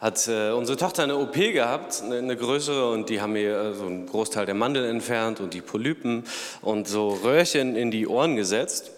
[0.00, 3.86] hat äh, unsere Tochter eine OP gehabt, eine, größere, und die haben ihr äh, so
[3.86, 6.24] einen Großteil der Mandeln entfernt und die Polypen
[6.62, 8.92] und so Röhrchen in die Ohren gesetzt,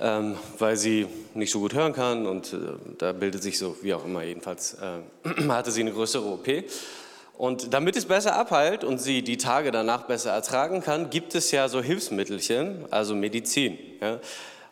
[0.00, 2.56] ähm, weil sie nicht so gut hören kann und äh,
[2.98, 4.78] da bildet sich so, wie auch immer, jedenfalls
[5.48, 6.48] hatte sie eine größere OP.
[7.36, 11.50] Und damit es besser abheilt und sie die Tage danach besser ertragen kann, gibt es
[11.50, 13.76] ja so Hilfsmittelchen, also Medizin.
[14.00, 14.20] Ja?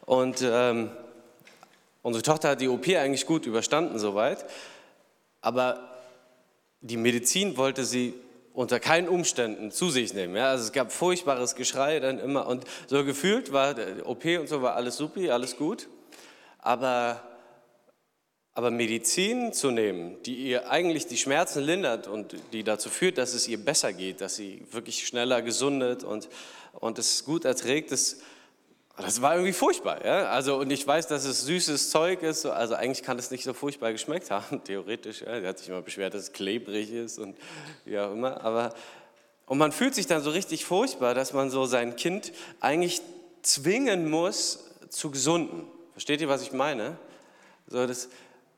[0.06, 0.90] Und ähm,
[2.02, 4.46] unsere Tochter hat die OP eigentlich gut überstanden soweit.
[5.42, 5.90] Aber
[6.80, 8.14] die Medizin wollte sie
[8.54, 10.36] unter keinen Umständen zu sich nehmen.
[10.36, 10.50] Ja?
[10.50, 13.74] Also es gab furchtbares Geschrei dann immer und so gefühlt war
[14.04, 15.88] OP und so war alles supi, alles gut.
[16.58, 17.22] Aber,
[18.54, 23.34] aber Medizin zu nehmen, die ihr eigentlich die Schmerzen lindert und die dazu führt, dass
[23.34, 26.28] es ihr besser geht, dass sie wirklich schneller gesundet und,
[26.72, 28.18] und es gut erträgt, das,
[28.96, 30.04] das war irgendwie furchtbar.
[30.04, 30.26] Ja?
[30.30, 32.44] Also, und ich weiß, dass es süßes Zeug ist.
[32.44, 35.22] Also eigentlich kann es nicht so furchtbar geschmeckt haben, theoretisch.
[35.22, 35.40] Ja?
[35.40, 37.36] Die hat sich immer beschwert, dass es klebrig ist und
[37.84, 38.42] wie auch immer.
[38.44, 38.74] Aber,
[39.46, 43.00] und man fühlt sich dann so richtig furchtbar, dass man so sein Kind eigentlich
[43.42, 45.66] zwingen muss zu gesunden.
[45.92, 46.98] Versteht ihr, was ich meine?
[47.66, 48.08] So, das,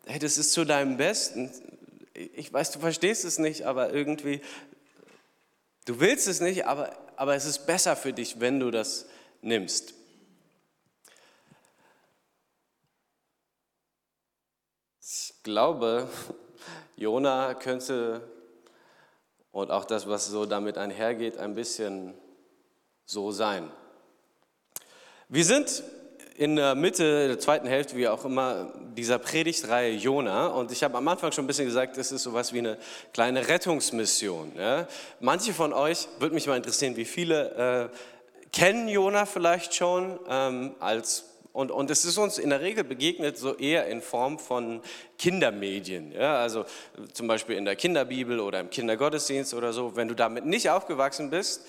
[0.07, 1.51] hey, das ist zu deinem Besten.
[2.35, 4.41] Ich weiß, du verstehst es nicht, aber irgendwie,
[5.85, 9.07] du willst es nicht, aber, aber es ist besser für dich, wenn du das
[9.41, 9.95] nimmst.
[15.45, 16.09] Glaube,
[16.97, 18.23] Jona könnte
[19.53, 22.15] und auch das, was so damit einhergeht, ein bisschen
[23.05, 23.71] so sein.
[25.29, 25.85] Wir sind
[26.37, 30.49] in der Mitte der zweiten Hälfte, wie auch immer, dieser Predigtreihe Jona.
[30.49, 32.79] Und ich habe am Anfang schon ein bisschen gesagt, es ist sowas wie eine
[33.13, 34.53] kleine Rettungsmission.
[34.57, 34.89] Ja?
[35.21, 37.97] Manche von euch, würde mich mal interessieren, wie viele äh,
[38.51, 43.39] kennen Jona vielleicht schon ähm, als und, und es ist uns in der Regel begegnet
[43.39, 44.83] so eher in Form von
[45.19, 46.11] Kindermedien.
[46.11, 46.39] Ja?
[46.39, 46.65] Also
[47.13, 49.95] zum Beispiel in der Kinderbibel oder im Kindergottesdienst oder so.
[49.95, 51.65] Wenn du damit nicht aufgewachsen bist,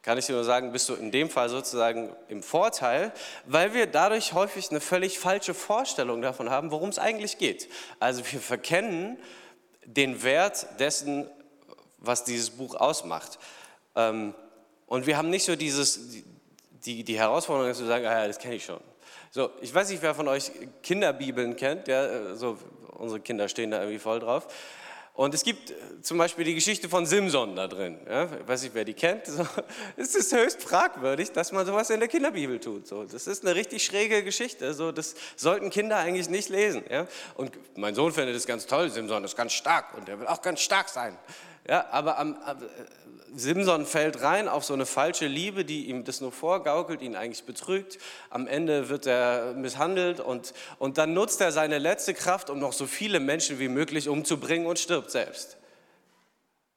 [0.00, 3.12] kann ich dir nur sagen, bist du in dem Fall sozusagen im Vorteil,
[3.44, 7.68] weil wir dadurch häufig eine völlig falsche Vorstellung davon haben, worum es eigentlich geht.
[8.00, 9.18] Also wir verkennen
[9.84, 11.28] den Wert dessen,
[11.98, 13.38] was dieses Buch ausmacht.
[13.96, 14.34] Ähm,
[14.86, 16.22] und wir haben nicht so dieses,
[16.86, 18.80] die, die Herausforderung, zu sagen, ah, ja, das kenne ich schon.
[19.36, 20.50] So, ich weiß nicht, wer von euch
[20.82, 21.88] Kinderbibeln kennt.
[21.88, 22.56] Ja, so,
[22.96, 24.46] unsere Kinder stehen da irgendwie voll drauf.
[25.12, 27.98] Und es gibt zum Beispiel die Geschichte von Simson da drin.
[28.08, 29.26] Ja, ich weiß nicht, wer die kennt.
[29.26, 29.46] So,
[29.98, 32.86] es ist höchst fragwürdig, dass man sowas in der Kinderbibel tut.
[32.86, 34.72] So, das ist eine richtig schräge Geschichte.
[34.72, 36.82] So, das sollten Kinder eigentlich nicht lesen.
[36.88, 37.06] Ja?
[37.34, 38.88] Und mein Sohn findet es ganz toll.
[38.88, 41.14] Simson ist ganz stark und er will auch ganz stark sein.
[41.68, 42.36] Ja, aber am,
[43.34, 47.44] Simson fällt rein auf so eine falsche Liebe, die ihm das nur vorgaukelt, ihn eigentlich
[47.44, 47.98] betrügt.
[48.30, 52.72] Am Ende wird er misshandelt und, und dann nutzt er seine letzte Kraft, um noch
[52.72, 55.58] so viele Menschen wie möglich umzubringen und stirbt selbst.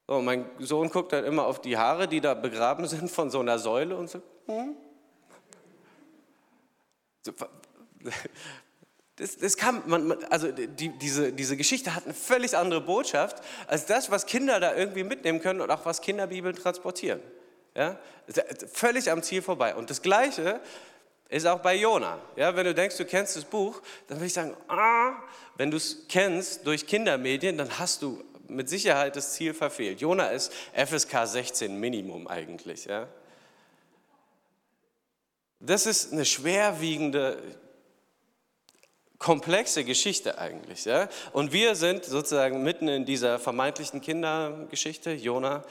[0.08, 3.40] So, mein Sohn guckt dann immer auf die Haare, die da begraben sind von so
[3.40, 4.76] einer Säule und sagt, hm?
[9.20, 13.86] Das, das kann man, also die, diese, diese Geschichte hat eine völlig andere Botschaft als
[13.86, 17.20] das, was Kinder da irgendwie mitnehmen können und auch was Kinderbibeln transportieren.
[17.76, 18.00] Ja?
[18.72, 19.76] Völlig am Ziel vorbei.
[19.76, 20.62] Und das Gleiche
[21.28, 22.18] ist auch bei Jona.
[22.38, 25.14] Ja, wenn du denkst, du kennst das Buch, dann würde ich sagen, ah,
[25.58, 30.00] wenn du es kennst durch Kindermedien, dann hast du mit Sicherheit das Ziel verfehlt.
[30.00, 32.86] Jona ist FSK 16 Minimum eigentlich.
[32.86, 33.08] Ja?
[35.60, 37.44] Das ist eine schwerwiegende
[39.20, 40.86] komplexe Geschichte eigentlich.
[40.86, 41.10] Ja?
[41.34, 45.64] Und wir sind sozusagen mitten in dieser vermeintlichen Kindergeschichte, Jona.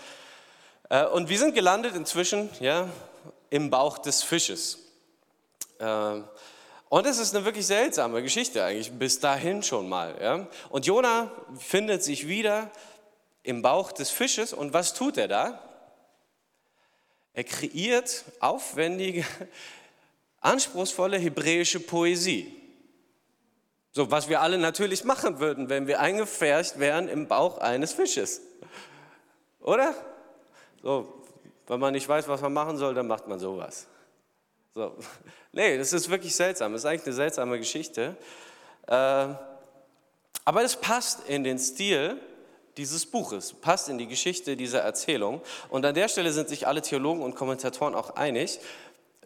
[0.91, 2.89] Äh, und wir sind gelandet inzwischen ja,
[3.51, 4.79] im Bauch des Fisches.
[5.79, 6.21] Äh,
[6.91, 10.15] und es ist eine wirklich seltsame Geschichte eigentlich, bis dahin schon mal.
[10.21, 10.47] Ja?
[10.69, 12.71] Und Jona findet sich wieder
[13.43, 14.53] im Bauch des Fisches.
[14.53, 15.63] Und was tut er da?
[17.33, 19.25] Er kreiert aufwendige,
[20.41, 22.58] anspruchsvolle hebräische Poesie.
[23.93, 28.43] So, was wir alle natürlich machen würden, wenn wir eingefärcht wären im Bauch eines Fisches.
[29.61, 29.94] Oder?
[30.82, 31.23] So,
[31.67, 33.87] wenn man nicht weiß, was man machen soll, dann macht man sowas.
[34.75, 34.96] So.
[35.50, 36.73] Nee, das ist wirklich seltsam.
[36.73, 38.17] Das ist eigentlich eine seltsame Geschichte.
[38.87, 42.20] Äh, aber es passt in den Stil
[42.76, 45.41] dieses Buches, passt in die Geschichte dieser Erzählung.
[45.69, 48.61] Und an der Stelle sind sich alle Theologen und Kommentatoren auch einig,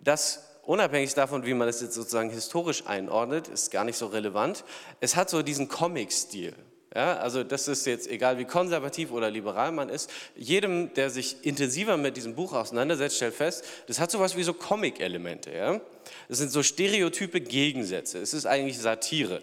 [0.00, 4.64] dass unabhängig davon, wie man das jetzt sozusagen historisch einordnet, ist gar nicht so relevant.
[5.00, 6.54] Es hat so diesen Comic-Stil.
[6.94, 10.10] Ja, also das ist jetzt egal, wie konservativ oder liberal man ist.
[10.36, 14.52] Jedem, der sich intensiver mit diesem Buch auseinandersetzt, stellt fest, das hat sowas wie so
[14.52, 15.50] Comic-Elemente.
[15.52, 15.80] Ja?
[16.28, 18.18] Das sind so stereotype Gegensätze.
[18.18, 19.40] Es ist eigentlich Satire.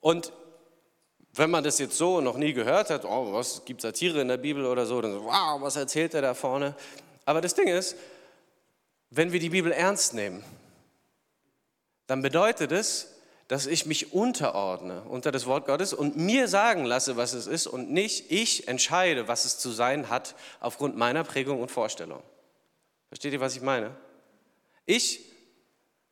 [0.00, 0.32] Und
[1.34, 4.36] wenn man das jetzt so noch nie gehört hat, oh, was gibt Satire in der
[4.36, 6.76] Bibel oder so, dann so, wow, was erzählt er da vorne?
[7.24, 7.96] Aber das Ding ist,
[9.14, 10.42] wenn wir die Bibel ernst nehmen,
[12.06, 13.08] dann bedeutet es,
[13.46, 17.66] dass ich mich unterordne unter das Wort Gottes und mir sagen lasse, was es ist
[17.66, 22.22] und nicht ich entscheide, was es zu sein hat aufgrund meiner Prägung und Vorstellung.
[23.08, 23.94] Versteht ihr, was ich meine?
[24.86, 25.20] Ich,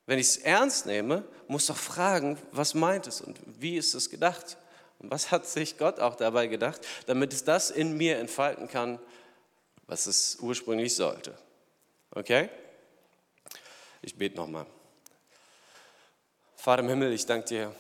[0.05, 4.11] wenn ich es ernst nehme, muss doch fragen, was meint es und wie ist es
[4.11, 4.58] gedacht?
[4.99, 8.99] Und was hat sich Gott auch dabei gedacht, damit es das in mir entfalten kann,
[9.87, 11.38] was es ursprünglich sollte?
[12.11, 12.50] Okay?
[14.02, 14.67] Ich bete nochmal.
[16.56, 17.75] Vater im Himmel, ich danke dir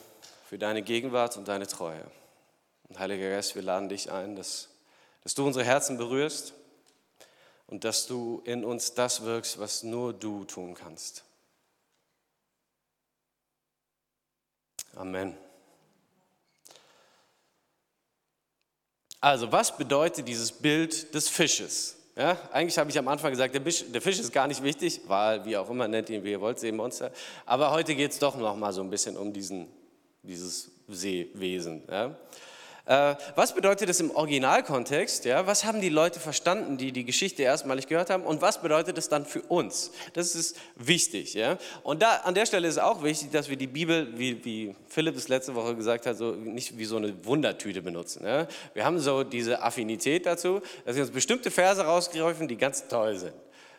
[0.48, 2.04] für deine Gegenwart und deine Treue.
[2.88, 4.68] Und Heiliger Geist, wir laden dich ein, dass,
[5.22, 6.54] dass du unsere Herzen berührst
[7.66, 11.24] und dass du in uns das wirkst, was nur du tun kannst.
[14.94, 15.36] Amen.
[19.20, 21.99] Also, was bedeutet dieses Bild des Fisches?
[22.20, 25.00] Ja, eigentlich habe ich am Anfang gesagt, der Fisch, der Fisch, ist gar nicht wichtig,
[25.06, 27.12] weil, wie auch immer, nennt ihn, wie ihr wollt, Seemonster.
[27.46, 29.68] Aber heute geht es doch noch mal so ein bisschen um diesen,
[30.22, 31.82] dieses Seewesen.
[31.90, 32.14] Ja.
[32.90, 35.24] Äh, was bedeutet das im Originalkontext?
[35.24, 35.46] Ja?
[35.46, 38.24] Was haben die Leute verstanden, die die Geschichte erstmalig gehört haben?
[38.24, 39.92] Und was bedeutet es dann für uns?
[40.14, 41.34] Das ist wichtig.
[41.34, 41.56] Ja?
[41.84, 45.14] Und da, an der Stelle ist auch wichtig, dass wir die Bibel, wie, wie Philipp
[45.14, 48.24] es letzte Woche gesagt hat, so nicht wie so eine Wundertüte benutzen.
[48.26, 48.48] Ja?
[48.74, 53.16] Wir haben so diese Affinität dazu, dass wir uns bestimmte Verse rausgreifen, die ganz toll
[53.16, 53.34] sind.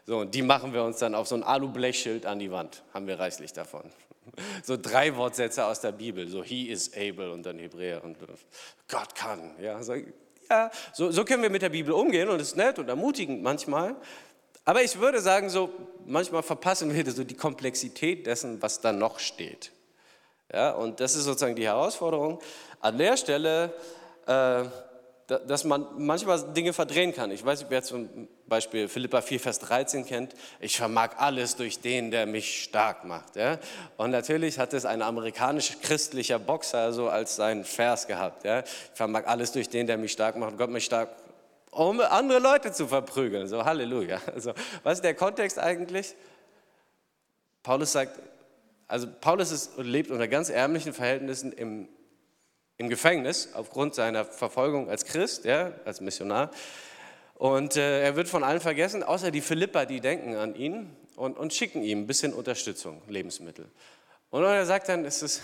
[0.06, 2.82] So, und die machen wir uns dann auf so ein Alublechschild an die Wand.
[2.94, 3.84] Haben wir reichlich davon.
[4.64, 8.18] So drei Wortsätze aus der Bibel, so he is able und dann Hebräer und
[8.88, 9.56] Gott kann.
[9.60, 9.96] Ja, so,
[10.50, 13.42] ja, so, so können wir mit der Bibel umgehen und es ist nett und ermutigend
[13.42, 13.96] manchmal.
[14.64, 15.70] Aber ich würde sagen, so
[16.06, 19.72] manchmal verpassen wir so die Komplexität dessen, was da noch steht.
[20.54, 22.40] Ja, und das ist sozusagen die Herausforderung.
[22.80, 23.74] An der Stelle
[24.28, 24.66] äh,
[25.40, 27.32] dass man manchmal Dinge verdrehen kann.
[27.32, 30.34] Ich weiß nicht, wer zum Beispiel Philippa 4, Vers 13 kennt.
[30.60, 33.36] Ich vermag alles durch den, der mich stark macht.
[33.38, 33.58] Ja?
[33.98, 38.44] Und natürlich hat es ein amerikanisch-christlicher Boxer so als seinen Vers gehabt.
[38.44, 38.60] Ja?
[38.60, 40.58] Ich vermag alles durch den, der mich stark macht.
[40.58, 41.10] Gott mich stark,
[41.72, 43.48] um andere Leute zu verprügeln.
[43.48, 44.20] So, Halleluja.
[44.34, 46.14] Also, was ist der Kontext eigentlich?
[47.64, 48.20] Paulus sagt,
[48.88, 51.88] also Paulus ist, lebt unter ganz ärmlichen Verhältnissen im
[52.82, 56.50] im Gefängnis aufgrund seiner Verfolgung als Christ, ja, als Missionar.
[57.36, 61.38] Und äh, er wird von allen vergessen, außer die Philippa, die denken an ihn und,
[61.38, 63.70] und schicken ihm ein bisschen Unterstützung, Lebensmittel.
[64.32, 65.42] Und er sagt dann, es ist,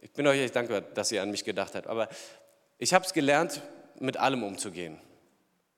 [0.00, 2.08] ich bin euch echt dankbar, dass ihr an mich gedacht habt, aber
[2.78, 3.62] ich habe es gelernt,
[4.00, 4.98] mit allem umzugehen.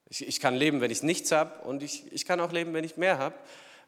[0.08, 2.84] Ich, ich kann leben, wenn ich nichts habe und ich, ich kann auch leben, wenn
[2.84, 3.34] ich mehr habe.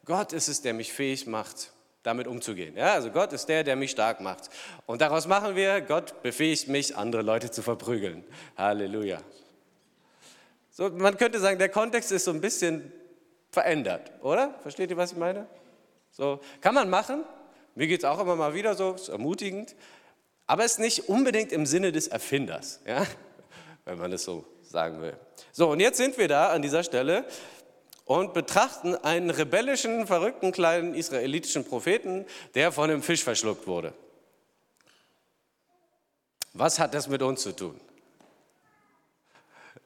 [0.05, 1.73] Gott ist es, der mich fähig macht,
[2.05, 2.77] damit umzugehen.
[2.77, 4.51] Ja, also Gott ist der, der mich stark macht.
[4.87, 8.23] Und daraus machen wir, Gott befähigt mich, andere Leute zu verprügeln.
[8.57, 9.19] Halleluja.
[10.71, 12.93] So, man könnte sagen, der Kontext ist so ein bisschen
[13.51, 14.55] verändert, oder?
[14.63, 15.47] Versteht ihr, was ich meine?
[16.11, 17.25] So, kann man machen.
[17.75, 19.75] Mir geht es auch immer mal wieder so, ist ermutigend.
[20.47, 23.07] Aber es ist nicht unbedingt im Sinne des Erfinders, ja?
[23.87, 25.17] wenn man das so sagen will.
[25.53, 27.25] So, und jetzt sind wir da an dieser Stelle
[28.05, 33.95] und betrachten einen rebellischen, verrückten kleinen israelitischen Propheten, der von einem Fisch verschluckt wurde.
[36.53, 37.81] Was hat das mit uns zu tun?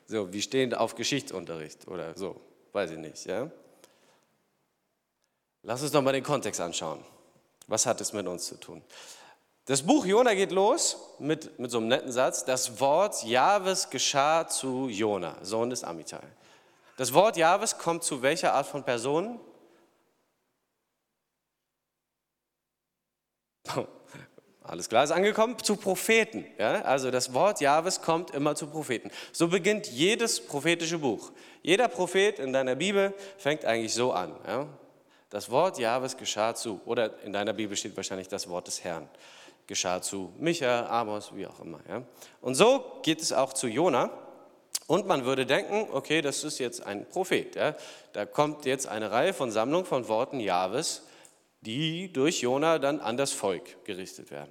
[0.06, 2.40] So, wir stehen auf Geschichtsunterricht oder so,
[2.72, 3.24] weiß ich nicht.
[3.26, 3.50] Ja?
[5.62, 7.04] Lass uns doch mal den Kontext anschauen.
[7.66, 8.82] Was hat es mit uns zu tun?
[9.66, 12.44] Das Buch Jona geht los mit, mit so einem netten Satz.
[12.46, 16.26] Das Wort Jahwes geschah zu Jona, Sohn des Amitai.
[16.98, 19.38] Das Wort Jahwes kommt zu welcher Art von Personen?
[24.64, 26.44] Alles klar, ist angekommen zu Propheten.
[26.58, 26.82] Ja?
[26.82, 29.12] Also das Wort Jahwes kommt immer zu Propheten.
[29.30, 31.30] So beginnt jedes prophetische Buch.
[31.62, 34.34] Jeder Prophet in deiner Bibel fängt eigentlich so an.
[34.44, 34.66] Ja?
[35.30, 39.08] Das Wort Jahwes geschah zu, oder in deiner Bibel steht wahrscheinlich das Wort des Herrn,
[39.68, 41.78] geschah zu Micha, Amos, wie auch immer.
[41.88, 42.02] Ja?
[42.40, 44.10] Und so geht es auch zu Jona.
[44.88, 47.54] Und man würde denken, okay, das ist jetzt ein Prophet.
[47.56, 47.76] Ja?
[48.14, 51.02] Da kommt jetzt eine Reihe von Sammlungen von Worten Jahwes,
[51.60, 54.50] die durch Jona dann an das Volk gerichtet werden.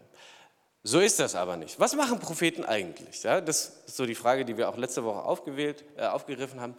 [0.83, 1.79] So ist das aber nicht.
[1.79, 3.23] Was machen Propheten eigentlich?
[3.23, 6.75] Ja, das ist so die Frage, die wir auch letzte Woche aufgewählt, äh, aufgegriffen haben.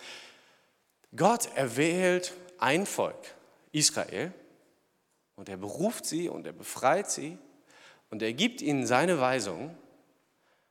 [1.17, 3.35] Gott erwählt ein Volk,
[3.73, 4.33] Israel,
[5.35, 7.37] und er beruft sie und er befreit sie
[8.09, 9.77] und er gibt ihnen seine Weisung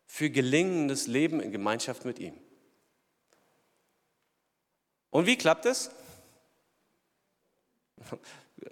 [0.05, 2.39] für gelingendes Leben in Gemeinschaft mit ihm.
[5.09, 5.89] Und wie klappt es?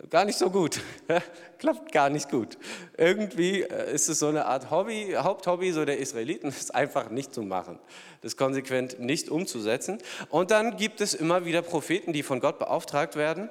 [0.10, 0.82] gar nicht so gut.
[1.60, 2.58] Klappt gar nicht gut.
[2.98, 7.34] Irgendwie äh, ist es so eine Art Hobby, Haupthobby so der Israeliten, ist einfach nicht
[7.34, 7.80] zu machen,
[8.22, 10.00] das konsequent nicht umzusetzen.
[10.30, 13.50] Und dann gibt es immer wieder Propheten, die von Gott beauftragt werden,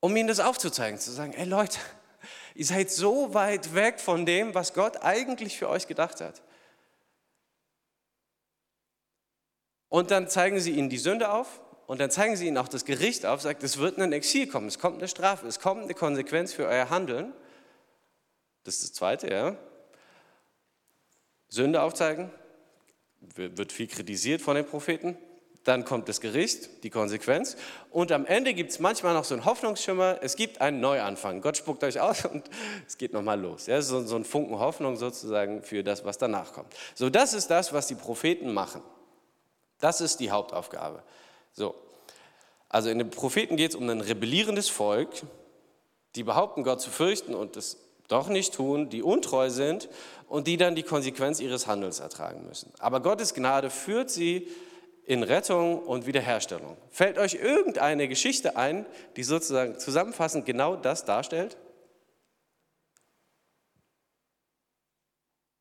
[0.00, 1.78] um ihnen das aufzuzeigen, zu sagen, ey Leute,
[2.54, 6.42] ihr seid so weit weg von dem, was Gott eigentlich für euch gedacht hat.
[9.90, 12.84] Und dann zeigen sie ihnen die Sünde auf und dann zeigen sie ihnen auch das
[12.84, 15.94] Gericht auf, sagt, es wird ein Exil kommen, es kommt eine Strafe, es kommt eine
[15.94, 17.32] Konsequenz für euer Handeln.
[18.62, 19.56] Das ist das Zweite, ja.
[21.48, 22.30] Sünde aufzeigen,
[23.34, 25.18] wird viel kritisiert von den Propheten.
[25.64, 27.56] Dann kommt das Gericht, die Konsequenz.
[27.90, 30.18] Und am Ende gibt es manchmal noch so einen Hoffnungsschimmer.
[30.22, 31.42] Es gibt einen Neuanfang.
[31.42, 32.48] Gott spuckt euch aus und
[32.86, 33.66] es geht nochmal los.
[33.66, 36.72] Ja, so, so ein Funken Hoffnung sozusagen für das, was danach kommt.
[36.94, 38.82] So, das ist das, was die Propheten machen.
[39.80, 41.02] Das ist die Hauptaufgabe.
[41.52, 41.74] So.
[42.68, 45.08] Also in den Propheten geht es um ein rebellierendes Volk,
[46.14, 49.88] die behaupten, Gott zu fürchten und es doch nicht tun, die untreu sind
[50.28, 52.72] und die dann die Konsequenz ihres Handels ertragen müssen.
[52.78, 54.48] Aber Gottes Gnade führt sie
[55.04, 56.76] in Rettung und Wiederherstellung.
[56.90, 61.56] Fällt euch irgendeine Geschichte ein, die sozusagen zusammenfassend genau das darstellt?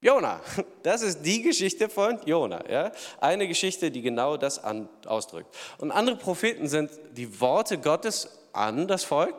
[0.01, 0.41] Jona,
[0.83, 2.69] das ist die Geschichte von Jona.
[2.69, 2.91] Ja?
[3.19, 5.55] Eine Geschichte, die genau das an, ausdrückt.
[5.77, 9.35] Und andere Propheten sind die Worte Gottes an das Volk,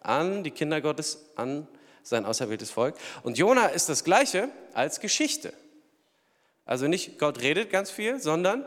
[0.00, 1.66] an die Kinder Gottes, an
[2.02, 2.96] sein auserwähltes Volk.
[3.22, 5.52] Und Jona ist das Gleiche als Geschichte.
[6.64, 8.64] Also nicht Gott redet ganz viel, sondern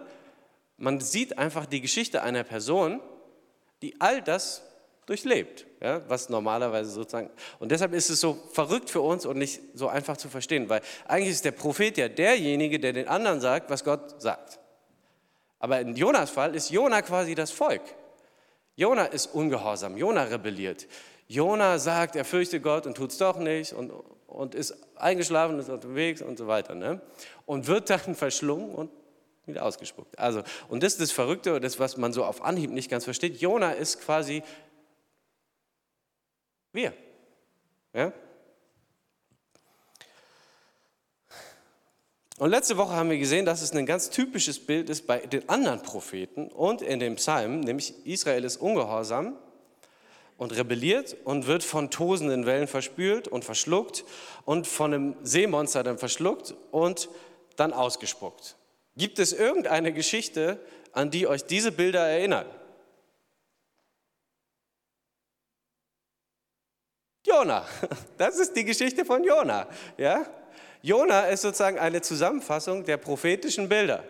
[0.78, 3.02] man sieht einfach die Geschichte einer Person,
[3.82, 4.64] die all das
[5.06, 7.30] durchlebt, ja, was normalerweise sozusagen.
[7.60, 10.82] Und deshalb ist es so verrückt für uns und nicht so einfach zu verstehen, weil
[11.08, 14.60] eigentlich ist der Prophet ja derjenige, der den anderen sagt, was Gott sagt.
[15.60, 17.82] Aber in Jonas Fall ist Jona quasi das Volk.
[18.76, 20.88] Jona ist ungehorsam, Jona rebelliert.
[21.28, 23.92] Jona sagt, er fürchte Gott und tut es doch nicht und,
[24.28, 26.76] und ist eingeschlafen, ist unterwegs und so weiter.
[26.76, 27.02] Ne?
[27.46, 28.92] Und wird dann verschlungen und
[29.46, 30.18] wieder ausgespuckt.
[30.18, 33.38] Also, und das ist das Verrückte, das, was man so auf Anhieb nicht ganz versteht.
[33.40, 34.44] Jona ist quasi
[36.76, 36.94] wir.
[37.94, 38.12] Ja?
[42.38, 45.48] Und letzte Woche haben wir gesehen, dass es ein ganz typisches Bild ist bei den
[45.48, 49.38] anderen Propheten und in dem Psalm, nämlich Israel ist ungehorsam
[50.38, 54.04] und rebelliert und wird von tosenden Wellen verspült und verschluckt
[54.44, 57.08] und von einem Seemonster dann verschluckt und
[57.56, 58.58] dann ausgespuckt.
[58.98, 60.60] Gibt es irgendeine Geschichte,
[60.92, 62.46] an die euch diese Bilder erinnern?
[67.36, 67.66] Jona.
[68.18, 69.68] Das ist die Geschichte von Jona.
[69.98, 70.26] Ja?
[70.82, 74.04] Jona ist sozusagen eine Zusammenfassung der prophetischen Bilder.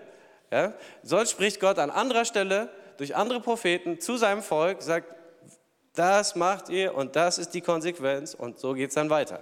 [0.52, 0.74] Ja?
[1.02, 5.08] So spricht Gott an anderer Stelle durch andere Propheten zu seinem Volk, sagt,
[5.96, 9.42] das macht ihr und das ist die Konsequenz und so geht es dann weiter.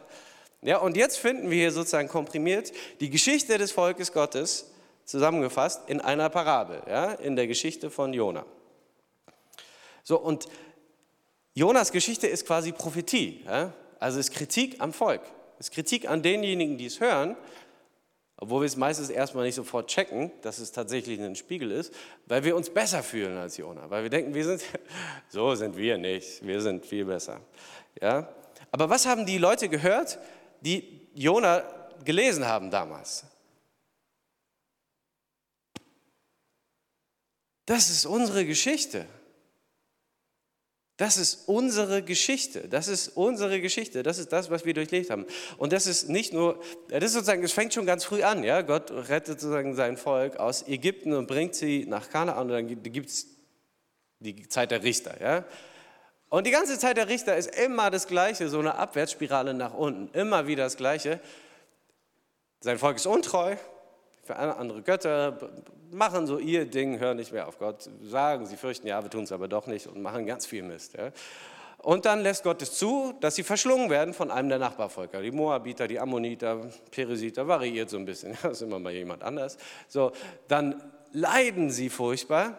[0.61, 4.71] Ja, und jetzt finden wir hier sozusagen komprimiert die Geschichte des Volkes Gottes
[5.03, 8.45] zusammengefasst in einer Parabel, ja, in der Geschichte von Jona.
[10.03, 10.47] So, und
[11.55, 13.73] Jonas Geschichte ist quasi Prophetie, ja?
[13.99, 15.21] also ist Kritik am Volk,
[15.59, 17.37] ist Kritik an denjenigen, die es hören,
[18.37, 21.93] obwohl wir es meistens erstmal nicht sofort checken, dass es tatsächlich ein Spiegel ist,
[22.25, 24.63] weil wir uns besser fühlen als Jona, weil wir denken, wir sind,
[25.29, 27.39] so sind wir nicht, wir sind viel besser.
[28.01, 28.27] Ja?
[28.71, 30.17] Aber was haben die Leute gehört,
[30.61, 31.63] die Jona
[32.03, 33.25] gelesen haben damals?
[37.65, 39.05] Das ist unsere Geschichte.
[40.97, 42.67] Das ist unsere Geschichte.
[42.69, 44.03] Das ist unsere Geschichte.
[44.03, 45.25] Das ist das, was wir durchlebt haben.
[45.57, 48.43] Und das ist nicht nur, das ist sozusagen, es fängt schon ganz früh an.
[48.43, 48.61] Ja?
[48.61, 53.09] Gott rettet sozusagen sein Volk aus Ägypten und bringt sie nach Kanaan und dann gibt
[53.09, 53.27] es
[54.19, 55.19] die Zeit der Richter.
[55.19, 55.45] Ja?
[56.29, 60.15] Und die ganze Zeit der Richter ist immer das Gleiche, so eine Abwärtsspirale nach unten.
[60.17, 61.19] Immer wieder das Gleiche.
[62.59, 63.55] Sein Volk ist untreu,
[64.23, 65.37] für andere Götter,
[65.91, 69.23] machen so ihr Ding, hören nicht mehr auf Gott, sagen, sie fürchten, ja, wir tun
[69.23, 70.93] es aber doch nicht und machen ganz viel Mist.
[70.93, 71.11] Ja.
[71.83, 75.21] Und dann lässt Gott es zu, dass sie verschlungen werden von einem der Nachbarvölker.
[75.21, 76.61] Die Moabiter, die Ammoniter,
[76.91, 79.57] Peresiter, variiert so ein bisschen, das ist immer mal jemand anders.
[79.89, 80.13] So,
[80.47, 82.57] dann leiden sie furchtbar,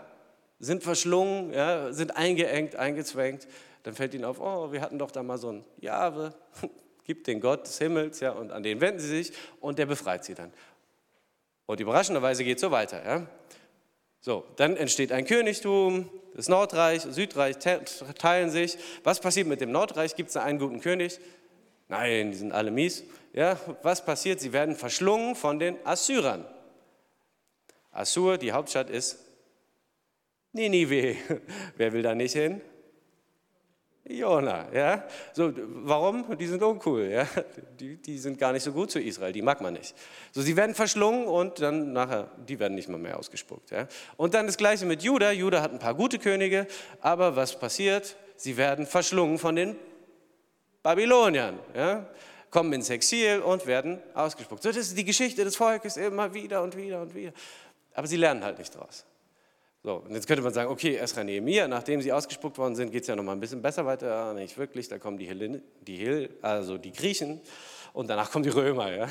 [0.58, 3.48] sind verschlungen, ja, sind eingeengt, eingezwängt.
[3.82, 6.34] Dann fällt ihnen auf, oh, wir hatten doch da mal so ein Jahwe,
[7.04, 10.24] gibt den Gott des Himmels, ja, und an den wenden sie sich und der befreit
[10.24, 10.52] sie dann.
[11.66, 13.04] Und überraschenderweise geht es so weiter.
[13.04, 13.26] Ja?
[14.20, 18.76] So, dann entsteht ein Königtum, das Nordreich, Südreich teilen sich.
[19.04, 20.16] Was passiert mit dem Nordreich?
[20.16, 21.20] Gibt es da einen guten König?
[21.88, 23.04] Nein, die sind alle mies.
[23.32, 24.40] Ja, was passiert?
[24.40, 26.44] Sie werden verschlungen von den Assyrern.
[27.92, 29.18] Assur, die Hauptstadt ist
[30.52, 31.16] Ninive.
[31.76, 32.60] Wer will da nicht hin?
[34.06, 35.04] Jona, ja.
[35.32, 36.36] So, warum?
[36.36, 37.26] Die sind uncool, ja.
[37.80, 39.94] Die, die sind gar nicht so gut zu Israel, die mag man nicht.
[40.32, 43.88] So, sie werden verschlungen und dann nachher, die werden nicht mal mehr ausgespuckt, ja.
[44.18, 45.32] Und dann das Gleiche mit Juda.
[45.32, 46.66] Juda hat ein paar gute Könige,
[47.00, 48.16] aber was passiert?
[48.36, 49.76] Sie werden verschlungen von den
[50.82, 52.06] Babyloniern, ja.
[52.50, 54.62] Kommen ins Exil und werden ausgespuckt.
[54.62, 57.32] So, das ist die Geschichte des Volkes immer wieder und wieder und wieder.
[57.94, 59.06] Aber sie lernen halt nicht draus.
[59.84, 63.02] So, und jetzt könnte man sagen, okay, Esra Nehemiah, nachdem sie ausgespuckt worden sind, geht
[63.02, 64.06] es ja noch mal ein bisschen besser weiter.
[64.08, 67.42] Ja, nicht wirklich, da kommen die, Hellene, die Hill, also die Griechen
[67.92, 68.90] und danach kommen die Römer.
[68.90, 69.08] Ja.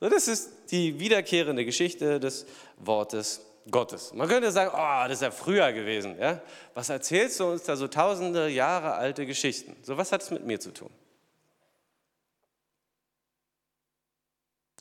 [0.00, 2.46] So, das ist die wiederkehrende Geschichte des
[2.78, 4.12] Wortes Gottes.
[4.12, 6.18] Man könnte sagen, oh, das ist ja früher gewesen.
[6.18, 6.42] Ja.
[6.74, 9.76] Was erzählst du uns da so tausende Jahre alte Geschichten?
[9.82, 10.90] So, was hat es mit mir zu tun?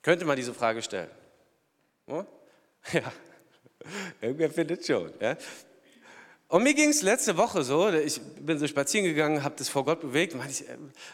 [0.01, 1.12] Könnte man diese Frage stellen?
[2.08, 2.25] Hm?
[2.93, 3.12] Ja,
[4.21, 5.12] Irgendwer findet schon.
[5.19, 5.38] Ja?
[6.48, 9.86] Und mir ging es letzte Woche so, ich bin so spazieren gegangen, habe das vor
[9.86, 10.36] Gott bewegt.
[10.50, 10.65] Ich,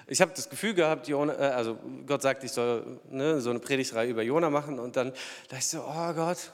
[0.08, 3.60] ich habe das Gefühl gehabt, Jona, äh, also Gott sagt, ich soll ne, so eine
[3.60, 4.80] Predigtreihe über Jona machen.
[4.80, 5.12] Und dann
[5.50, 6.52] dachte ich so, oh Gott,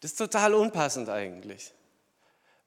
[0.00, 1.74] das ist total unpassend eigentlich.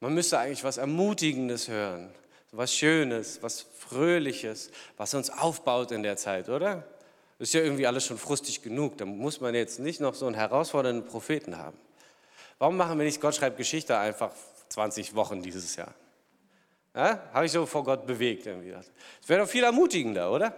[0.01, 2.11] Man müsste eigentlich was Ermutigendes hören,
[2.51, 6.83] was Schönes, was Fröhliches, was uns aufbaut in der Zeit, oder?
[7.39, 8.99] Ist ja irgendwie alles schon frustig genug.
[8.99, 11.77] Da muss man jetzt nicht noch so einen herausfordernden Propheten haben.
[12.61, 14.29] Warum machen wir nicht Gott schreibt Geschichte einfach
[14.69, 15.95] 20 Wochen dieses Jahr?
[16.93, 18.69] Ja, Habe ich so vor Gott bewegt irgendwie.
[18.69, 18.91] Das
[19.25, 20.53] wäre doch viel ermutigender, oder?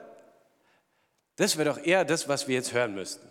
[1.38, 3.26] Das wäre doch eher das, was wir jetzt hören müssten.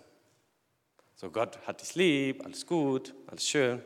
[1.17, 3.85] So, Gott hat dich lieb, alles gut, alles schön.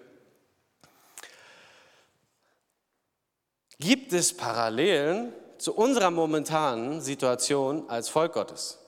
[3.80, 8.78] Gibt es Parallelen zu unserer momentanen Situation als Volk Gottes?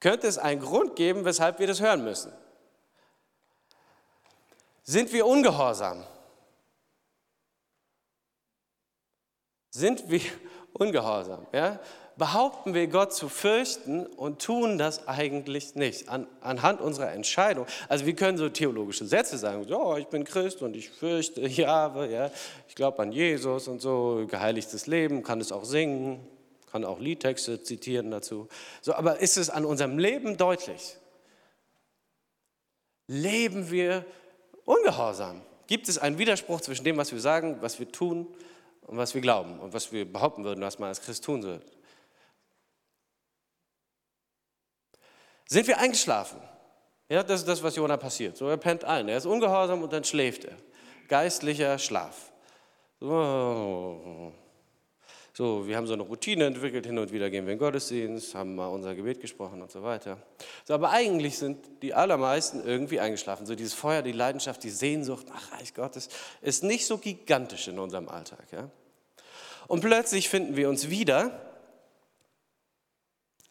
[0.00, 2.32] Könnte es einen Grund geben, weshalb wir das hören müssen?
[4.88, 6.02] Sind wir ungehorsam?
[9.68, 10.22] Sind wir
[10.72, 11.46] ungehorsam?
[11.52, 11.78] Ja?
[12.16, 17.66] Behaupten wir Gott zu fürchten und tun das eigentlich nicht an, anhand unserer Entscheidung.
[17.90, 22.10] Also wir können so theologische Sätze sagen, so, ich bin Christ und ich fürchte Jahwe,
[22.10, 22.30] ja,
[22.66, 26.26] ich glaube an Jesus und so, geheiligtes Leben, kann es auch singen,
[26.72, 28.48] kann auch Liedtexte zitieren dazu.
[28.80, 30.96] So, aber ist es an unserem Leben deutlich?
[33.06, 34.06] Leben wir
[34.68, 35.40] Ungehorsam.
[35.66, 38.26] Gibt es einen Widerspruch zwischen dem, was wir sagen, was wir tun
[38.82, 41.62] und was wir glauben und was wir behaupten würden, was man als Christ tun soll?
[45.46, 46.38] Sind wir eingeschlafen?
[47.08, 48.36] Ja, das ist das, was Jona passiert.
[48.36, 49.08] So, er pennt ein.
[49.08, 50.58] Er ist ungehorsam und dann schläft er.
[51.08, 52.30] Geistlicher Schlaf.
[53.00, 54.34] So,
[55.38, 58.56] so, wir haben so eine Routine entwickelt, hin und wieder gehen wir in Gottesdienst, haben
[58.56, 60.18] mal unser Gebet gesprochen und so weiter.
[60.64, 63.46] So, aber eigentlich sind die allermeisten irgendwie eingeschlafen.
[63.46, 66.08] So dieses Feuer, die Leidenschaft, die Sehnsucht nach Reich Gottes
[66.40, 68.46] ist nicht so gigantisch in unserem Alltag.
[68.50, 68.68] Ja?
[69.68, 71.40] Und plötzlich finden wir uns wieder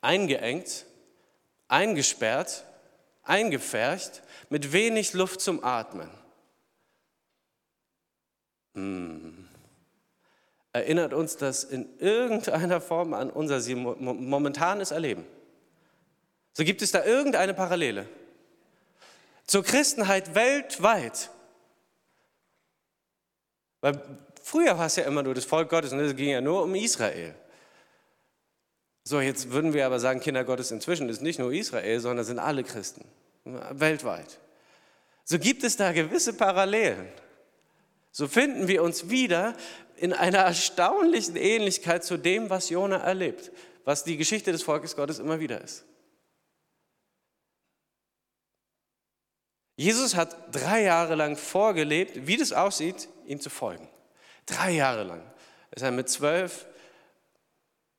[0.02, 0.86] eingeengt,
[1.70, 2.66] eingesperrt,
[3.24, 6.10] eingepfercht, mit wenig Luft zum Atmen.
[8.74, 9.47] Hm.
[10.78, 15.26] Erinnert uns das in irgendeiner Form an unser momentanes Erleben?
[16.54, 18.08] So gibt es da irgendeine Parallele
[19.48, 21.32] zur Christenheit weltweit.
[23.82, 24.02] Weil
[24.44, 26.76] früher war es ja immer nur das Volk Gottes und es ging ja nur um
[26.76, 27.34] Israel.
[29.04, 32.40] So, jetzt würden wir aber sagen, Kinder Gottes inzwischen ist nicht nur Israel, sondern sind
[32.40, 33.06] alle Christen,
[33.46, 34.38] weltweit.
[35.24, 37.08] So gibt es da gewisse Parallelen.
[38.12, 39.56] So finden wir uns wieder
[39.98, 43.52] in einer erstaunlichen Ähnlichkeit zu dem, was Jona erlebt,
[43.84, 45.84] was die Geschichte des Volkes Gottes immer wieder ist.
[49.76, 53.88] Jesus hat drei Jahre lang vorgelebt, wie das aussieht, ihm zu folgen.
[54.48, 55.22] Drei Jahre lang
[55.72, 56.66] ist er mit zwölf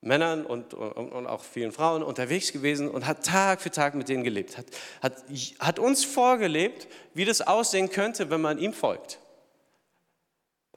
[0.01, 4.09] Männern und, und, und, auch vielen Frauen unterwegs gewesen und hat Tag für Tag mit
[4.09, 4.57] denen gelebt.
[4.57, 4.67] Hat,
[5.03, 5.25] hat,
[5.59, 9.19] hat uns vorgelebt, wie das aussehen könnte, wenn man ihm folgt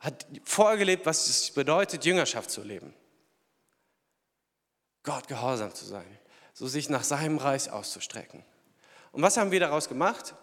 [0.02, 2.94] hat vorgelebt, was es bedeutet, Jüngerschaft zu leben.
[5.04, 6.20] Gott gehorsam zu sein,
[6.54, 8.44] so sich nach seinem Reich auszustrecken.
[9.12, 10.34] Und was haben wir daraus gemacht?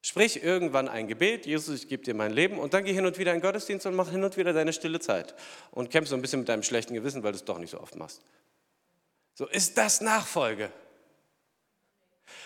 [0.00, 3.18] Sprich irgendwann ein Gebet, Jesus, ich gebe dir mein Leben und dann geh hin und
[3.18, 5.34] wieder in den Gottesdienst und mach hin und wieder deine stille Zeit
[5.70, 7.80] und kämpf so ein bisschen mit deinem schlechten Gewissen, weil du es doch nicht so
[7.80, 8.22] oft machst.
[9.34, 10.72] So ist das Nachfolge.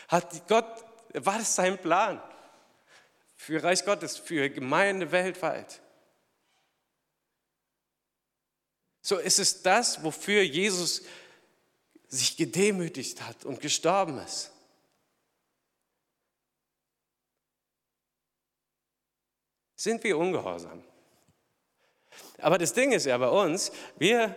[0.09, 0.67] Hat Gott,
[1.15, 2.21] war das sein Plan?
[3.43, 5.83] Für Reich Gottes, für Gemeinde weltweit.
[9.01, 11.03] So ist es das, wofür Jesus
[12.07, 14.53] sich gedemütigt hat und gestorben ist.
[19.75, 20.85] Sind wir ungehorsam?
[22.39, 24.37] Aber das Ding ist ja bei uns, wir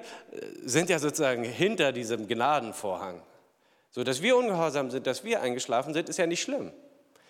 [0.63, 3.21] sind ja sozusagen hinter diesem Gnadenvorhang.
[3.91, 6.73] So, dass wir ungehorsam sind, dass wir eingeschlafen sind, ist ja nicht schlimm.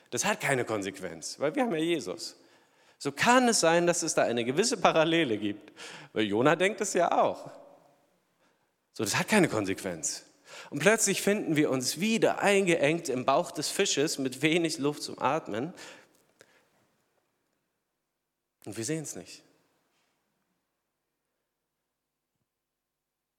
[0.09, 2.35] Das hat keine Konsequenz, weil wir haben ja Jesus.
[2.97, 5.73] So kann es sein, dass es da eine gewisse Parallele gibt.
[6.13, 7.51] Weil Jona denkt es ja auch.
[8.93, 10.25] So, das hat keine Konsequenz.
[10.69, 15.19] Und plötzlich finden wir uns wieder eingeengt im Bauch des Fisches mit wenig Luft zum
[15.19, 15.73] Atmen.
[18.65, 19.43] Und wir sehen es nicht.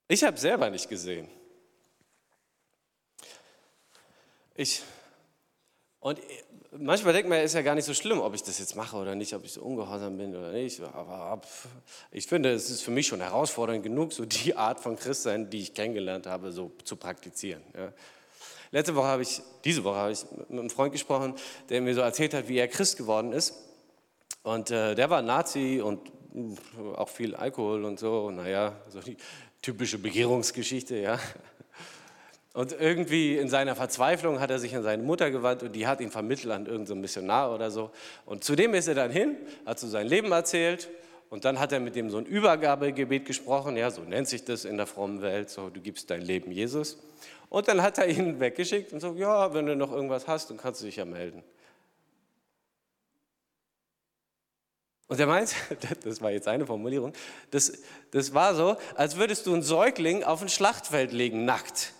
[0.09, 1.29] Ich habe selber nicht gesehen.
[4.55, 4.83] Ich,
[6.00, 6.20] und
[6.79, 9.15] manchmal denkt man, ist ja gar nicht so schlimm, ob ich das jetzt mache oder
[9.15, 10.81] nicht, ob ich so ungehorsam bin oder nicht.
[10.81, 11.41] Aber
[12.11, 15.61] ich finde, es ist für mich schon herausfordernd genug, so die Art von Christsein, die
[15.61, 17.62] ich kennengelernt habe, so zu praktizieren.
[17.77, 17.93] Ja.
[18.71, 21.35] Letzte Woche habe ich, diese Woche habe ich mit einem Freund gesprochen,
[21.69, 23.55] der mir so erzählt hat, wie er Christ geworden ist.
[24.43, 26.01] Und äh, der war Nazi und
[26.97, 28.27] auch viel Alkohol und so.
[28.27, 29.17] Und naja, so die
[29.62, 31.19] typische Begehrungsgeschichte, ja.
[32.57, 36.01] Und irgendwie in seiner Verzweiflung hat er sich an seine Mutter gewandt und die hat
[36.01, 37.90] ihn vermittelt an irgendeinem Missionar oder so.
[38.25, 40.88] Und zu dem ist er dann hin, hat so sein Leben erzählt
[41.29, 44.64] und dann hat er mit dem so ein Übergabegebet gesprochen, ja, so nennt sich das
[44.64, 46.97] in der frommen Welt, so du gibst dein Leben Jesus.
[47.51, 50.57] Und dann hat er ihn weggeschickt und so, ja, wenn du noch irgendwas hast, dann
[50.57, 51.45] kannst du dich ja melden.
[55.09, 55.55] Und er meint,
[56.05, 57.12] das war jetzt eine Formulierung,
[57.51, 61.92] das, das war so, als würdest du einen Säugling auf ein Schlachtfeld legen, nackt.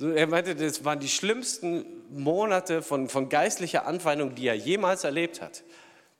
[0.00, 5.40] Er meinte, das waren die schlimmsten Monate von, von geistlicher Anfeindung, die er jemals erlebt
[5.40, 5.64] hat.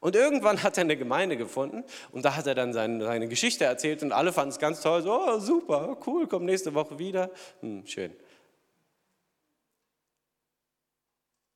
[0.00, 3.64] Und irgendwann hat er eine Gemeinde gefunden und da hat er dann seine, seine Geschichte
[3.64, 5.02] erzählt und alle fanden es ganz toll.
[5.02, 7.30] So, oh, super, cool, komm nächste Woche wieder.
[7.60, 8.12] Hm, schön.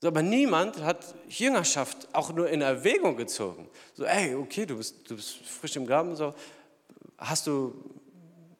[0.00, 3.68] So, aber niemand hat Jüngerschaft auch nur in Erwägung gezogen.
[3.94, 6.34] So, ey, okay, du bist, du bist frisch im Graben, so,
[7.18, 8.00] hast du,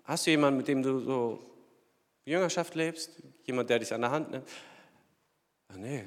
[0.05, 1.41] hast du jemanden, mit dem du so
[2.25, 3.21] Jüngerschaft lebst?
[3.45, 4.49] Jemand, der dich an der Hand nimmt?
[5.69, 6.05] Ach, nee,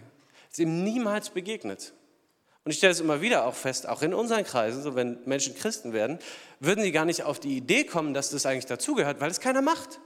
[0.49, 1.93] ist ihm niemals begegnet.
[2.63, 5.53] Und ich stelle es immer wieder auch fest, auch in unseren Kreisen, so wenn Menschen
[5.53, 6.17] Christen werden,
[6.59, 9.61] würden sie gar nicht auf die Idee kommen, dass das eigentlich dazugehört, weil es keiner
[9.61, 9.99] macht.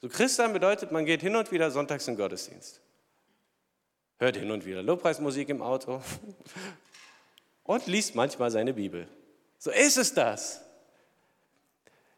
[0.00, 2.80] So Christsein bedeutet, man geht hin und wieder sonntags in den Gottesdienst.
[4.18, 6.02] Hört hin und wieder Lobpreismusik im Auto
[7.64, 9.08] und liest manchmal seine Bibel.
[9.58, 10.65] So ist es das.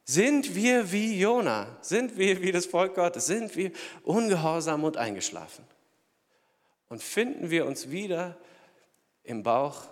[0.08, 1.76] Sind wir wie Jona?
[1.82, 3.26] Sind wir wie das Volk Gottes?
[3.26, 3.72] Sind wir
[4.04, 5.66] ungehorsam und eingeschlafen?
[6.88, 8.34] Und finden wir uns wieder
[9.22, 9.82] im Bauch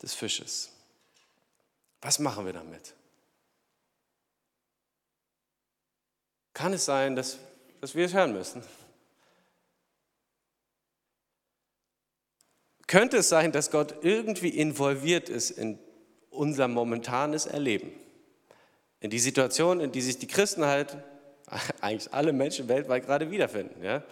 [0.00, 0.72] des Fisches?
[2.00, 2.94] Was machen wir damit?
[6.54, 7.36] Kann es sein, dass,
[7.82, 8.62] dass wir es hören müssen?
[12.86, 15.78] Könnte es sein, dass Gott irgendwie involviert ist in
[16.30, 18.05] unser momentanes Erleben?
[19.00, 20.96] In die Situation, in die sich die Christen halt,
[21.80, 23.82] eigentlich alle Menschen weltweit gerade wiederfinden.
[23.82, 24.02] Ja?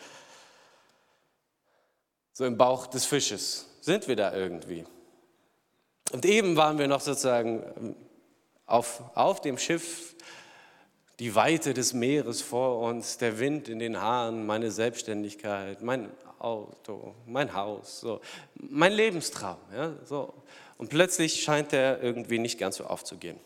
[2.33, 4.85] So im Bauch des Fisches sind wir da irgendwie.
[6.13, 7.97] Und eben waren wir noch sozusagen ähm,
[8.67, 10.15] auf, auf dem Schiff,
[11.21, 17.15] die Weite des Meeres vor uns, der Wind in den Haaren, meine Selbstständigkeit, mein Auto,
[17.27, 18.21] mein Haus, so,
[18.55, 19.59] mein Lebenstraum.
[19.73, 20.35] Ja, so.
[20.77, 23.39] Und plötzlich scheint der irgendwie nicht ganz so aufzugehen.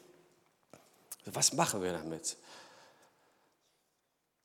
[1.35, 2.37] Was machen wir damit?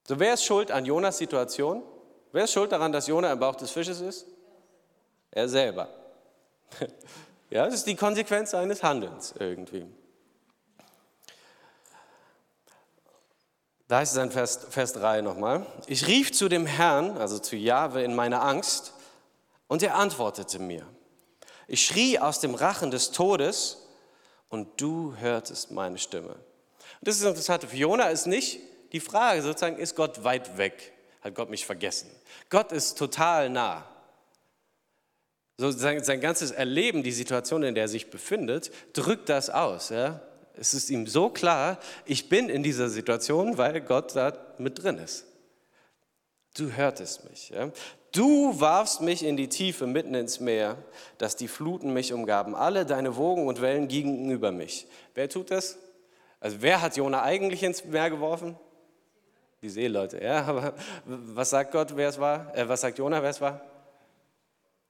[0.07, 1.83] So, wer ist schuld an Jonas Situation?
[2.31, 4.25] Wer ist schuld daran, dass Jona im Bauch des Fisches ist?
[5.31, 5.89] Er selber.
[7.49, 9.85] Ja, das ist die Konsequenz seines Handelns irgendwie.
[13.87, 15.63] Da heißt es in Vers, Vers 3 nochmal.
[15.85, 18.93] Ich rief zu dem Herrn, also zu Jahwe, in meiner Angst,
[19.67, 20.83] und er antwortete mir.
[21.67, 23.83] Ich schrie aus dem Rachen des Todes,
[24.53, 26.35] und du hörtest meine Stimme.
[27.03, 27.63] Das ist interessant.
[27.63, 28.59] Für Jona ist nicht
[28.91, 30.93] die Frage sozusagen, ist Gott weit weg?
[31.21, 32.09] Hat Gott mich vergessen?
[32.49, 33.85] Gott ist total nah.
[35.57, 39.89] So sein, sein ganzes Erleben, die Situation, in der er sich befindet, drückt das aus.
[39.89, 40.21] Ja?
[40.55, 44.97] Es ist ihm so klar, ich bin in dieser Situation, weil Gott da mit drin
[44.97, 45.25] ist.
[46.55, 47.49] Du hörtest mich.
[47.49, 47.71] Ja?
[48.11, 50.77] Du warfst mich in die Tiefe mitten ins Meer,
[51.17, 52.55] dass die Fluten mich umgaben.
[52.55, 54.85] Alle deine Wogen und Wellen gingen über mich.
[55.15, 55.77] Wer tut das?
[56.43, 58.57] Also wer hat Jona eigentlich ins Meer geworfen?
[59.61, 60.43] Die Seeleute, ja.
[60.43, 60.73] Aber
[61.05, 62.53] was sagt Gott, wer es war?
[62.53, 63.61] Äh, was sagt Jona, wer es war?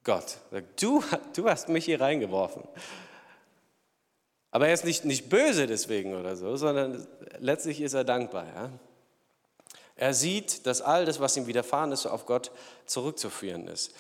[0.03, 0.39] Gott.
[0.77, 1.03] Du,
[1.35, 2.63] du hast mich hier reingeworfen.
[4.49, 7.05] Aber er ist nicht, nicht böse deswegen oder so, sondern
[7.37, 8.47] letztlich ist er dankbar.
[8.47, 8.69] Ja?
[9.95, 12.49] Er sieht, dass all das, was ihm widerfahren ist, auf Gott
[12.87, 13.93] zurückzuführen ist.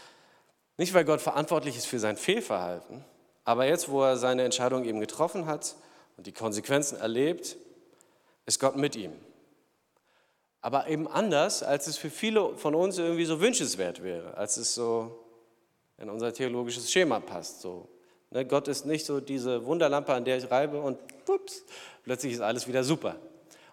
[0.77, 3.05] Nicht, weil Gott verantwortlich ist für sein Fehlverhalten,
[3.45, 5.75] Aber jetzt, wo er seine Entscheidung eben getroffen hat
[6.23, 7.57] und die Konsequenzen erlebt,
[8.45, 9.11] ist Gott mit ihm.
[10.61, 14.73] Aber eben anders, als es für viele von uns irgendwie so wünschenswert wäre, als es
[14.73, 15.19] so
[15.97, 17.59] in unser theologisches Schema passt.
[17.59, 17.89] So,
[18.31, 21.65] ne, Gott ist nicht so diese Wunderlampe, an der ich reibe und ups,
[22.05, 23.17] plötzlich ist alles wieder super.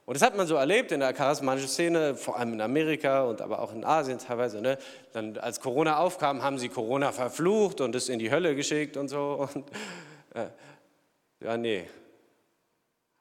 [0.04, 3.42] Und das hat man so erlebt in der charismatischen Szene, vor allem in Amerika und
[3.42, 4.60] aber auch in Asien teilweise.
[4.60, 4.76] Ne?
[5.12, 9.06] Dann, als Corona aufkam, haben sie Corona verflucht und es in die Hölle geschickt und
[9.06, 9.48] so.
[9.54, 9.70] Und,
[10.34, 10.46] äh,
[11.44, 11.86] ja, nee,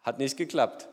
[0.02, 0.88] hat nicht geklappt.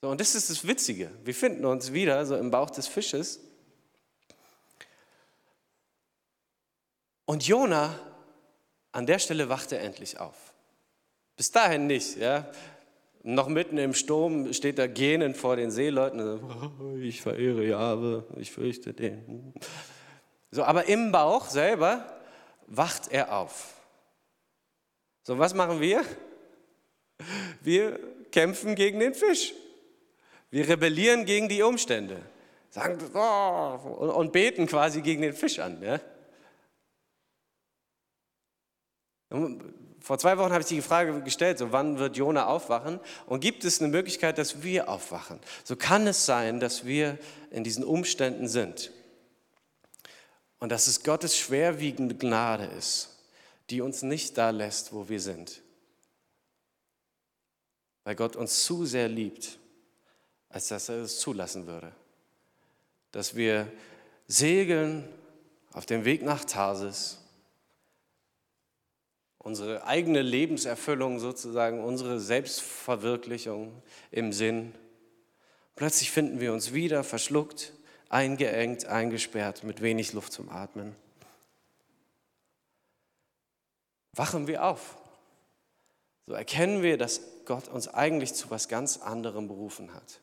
[0.00, 1.10] So, und das ist das Witzige.
[1.24, 3.40] Wir finden uns wieder so im Bauch des Fisches.
[7.24, 7.98] Und Jona,
[8.92, 10.54] an der Stelle wacht er endlich auf.
[11.36, 12.16] Bis dahin nicht.
[12.16, 12.50] Ja?
[13.22, 16.40] Noch mitten im Sturm steht er gähnend vor den Seeleuten.
[17.02, 19.52] Ich verehre Jahwe, ich fürchte den.
[20.50, 22.20] So, aber im Bauch selber
[22.68, 23.74] wacht er auf.
[25.28, 26.02] So, was machen wir?
[27.60, 28.00] Wir
[28.32, 29.52] kämpfen gegen den Fisch.
[30.50, 32.22] Wir rebellieren gegen die Umstände.
[32.70, 35.82] Sagen, oh, und beten quasi gegen den Fisch an.
[35.82, 36.00] Ja?
[40.00, 42.98] Vor zwei Wochen habe ich die Frage gestellt, so wann wird Jona aufwachen?
[43.26, 45.40] Und gibt es eine Möglichkeit, dass wir aufwachen?
[45.62, 47.18] So kann es sein, dass wir
[47.50, 48.92] in diesen Umständen sind.
[50.58, 53.17] Und dass es Gottes schwerwiegende Gnade ist,
[53.70, 55.62] die uns nicht da lässt, wo wir sind.
[58.04, 59.58] Weil Gott uns zu sehr liebt
[60.48, 61.92] als dass er es zulassen würde.
[63.12, 63.70] Dass wir
[64.26, 65.08] segeln
[65.72, 67.18] auf dem Weg nach Tarsis,
[69.38, 74.74] unsere eigene Lebenserfüllung sozusagen, unsere Selbstverwirklichung im Sinn.
[75.74, 77.72] Plötzlich finden wir uns wieder verschluckt,
[78.08, 80.96] eingeengt, eingesperrt, mit wenig Luft zum Atmen.
[84.18, 84.96] Wachen wir auf.
[86.26, 90.20] So erkennen wir, dass Gott uns eigentlich zu was ganz anderem berufen hat.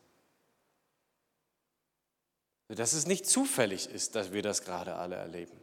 [2.67, 5.59] Dass es nicht zufällig ist, dass wir das gerade alle erleben.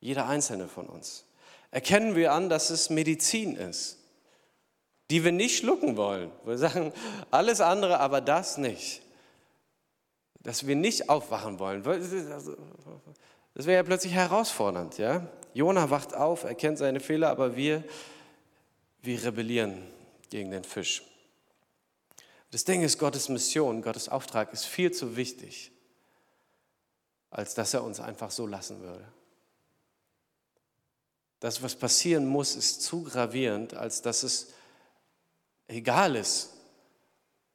[0.00, 1.24] Jeder einzelne von uns.
[1.70, 3.98] Erkennen wir an, dass es Medizin ist,
[5.10, 6.30] die wir nicht schlucken wollen.
[6.44, 6.92] Wir sagen
[7.30, 9.00] alles andere, aber das nicht.
[10.40, 11.84] Dass wir nicht aufwachen wollen.
[11.84, 14.98] Das wäre ja plötzlich herausfordernd.
[14.98, 15.28] Ja?
[15.54, 17.84] Jona wacht auf, erkennt seine Fehler, aber wir,
[19.02, 19.82] wir rebellieren
[20.30, 21.02] gegen den Fisch.
[22.50, 25.72] Das Ding ist, Gottes Mission, Gottes Auftrag ist viel zu wichtig,
[27.30, 29.06] als dass er uns einfach so lassen würde.
[31.40, 34.52] Das, was passieren muss, ist zu gravierend, als dass es
[35.66, 36.50] egal ist,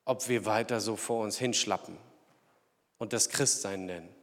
[0.03, 1.97] ob wir weiter so vor uns hinschlappen
[2.97, 4.16] und das Christsein nennen.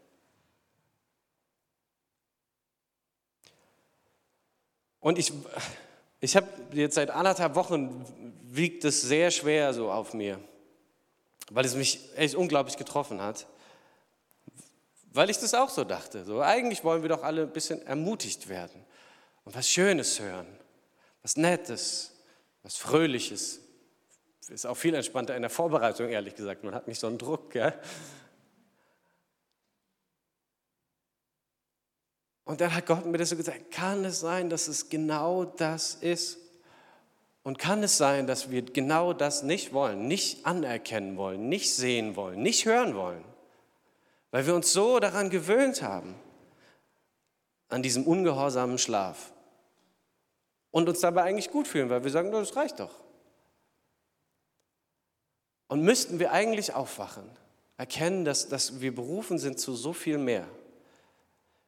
[5.04, 5.34] Und ich,
[6.20, 8.06] ich habe jetzt seit anderthalb Wochen
[8.42, 10.40] wiegt es sehr schwer so auf mir,
[11.50, 13.46] weil es mich echt unglaublich getroffen hat.
[15.12, 16.24] Weil ich das auch so dachte.
[16.24, 18.82] So, eigentlich wollen wir doch alle ein bisschen ermutigt werden
[19.44, 20.46] und was Schönes hören,
[21.20, 22.14] was Nettes,
[22.62, 23.60] was Fröhliches.
[24.48, 26.64] Ist auch viel entspannter in der Vorbereitung, ehrlich gesagt.
[26.64, 27.50] Man hat nicht so einen Druck.
[27.50, 27.74] Gell?
[32.44, 35.94] Und dann hat Gott mir das so gesagt, kann es sein, dass es genau das
[35.94, 36.38] ist?
[37.42, 42.16] Und kann es sein, dass wir genau das nicht wollen, nicht anerkennen wollen, nicht sehen
[42.16, 43.24] wollen, nicht hören wollen?
[44.35, 46.16] weil wir uns so daran gewöhnt haben,
[47.68, 49.33] an diesem ungehorsamen Schlaf.
[50.72, 52.90] Und uns dabei eigentlich gut fühlen, weil wir sagen, das reicht doch.
[55.68, 57.30] Und müssten wir eigentlich aufwachen,
[57.76, 60.48] erkennen, dass, dass wir berufen sind zu so viel mehr,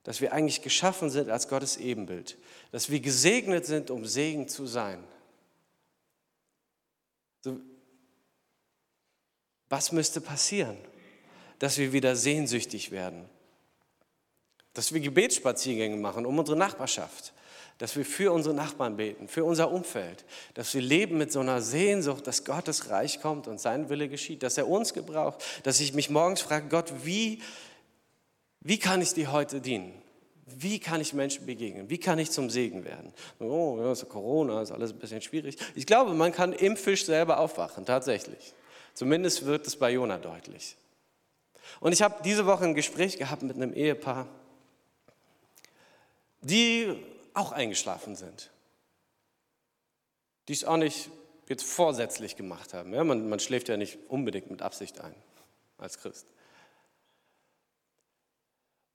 [0.07, 2.39] dass wir eigentlich geschaffen sind als Gottes Ebenbild,
[2.73, 5.05] dass wir gesegnet sind, um Segen zu sein.
[7.43, 7.61] So,
[9.69, 10.79] was müsste passieren?
[11.59, 13.25] dass wir wieder sehnsüchtig werden.
[14.75, 17.33] Dass wir Gebetsspaziergänge machen um unsere Nachbarschaft.
[17.79, 20.25] Dass wir für unsere Nachbarn beten, für unser Umfeld.
[20.55, 24.43] Dass wir leben mit so einer Sehnsucht, dass Gottes Reich kommt und sein Wille geschieht.
[24.43, 25.43] Dass er uns gebraucht.
[25.63, 27.43] Dass ich mich morgens frage, Gott, wie,
[28.61, 29.93] wie kann ich dir heute dienen?
[30.47, 31.91] Wie kann ich Menschen begegnen?
[31.91, 33.13] Wie kann ich zum Segen werden?
[33.41, 35.57] Oh, ja, ist Corona, ist alles ein bisschen schwierig.
[35.75, 38.55] Ich glaube, man kann im Fisch selber aufwachen, tatsächlich.
[38.95, 40.77] Zumindest wird es bei Jona deutlich.
[41.81, 44.29] Und ich habe diese Woche ein Gespräch gehabt mit einem Ehepaar,
[46.43, 46.95] die
[47.35, 48.51] auch eingeschlafen sind.
[50.47, 51.11] Die es auch nicht
[51.49, 52.95] jetzt vorsätzlich gemacht haben.
[52.95, 55.15] Ja, man, man schläft ja nicht unbedingt mit Absicht ein
[55.77, 56.27] als Christ.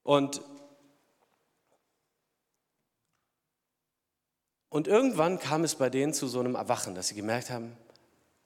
[0.03, 0.41] Und
[4.71, 7.75] Und irgendwann kam es bei denen zu so einem Erwachen, dass sie gemerkt haben,